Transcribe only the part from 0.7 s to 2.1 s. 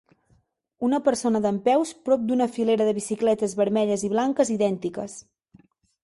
Una persona dempeus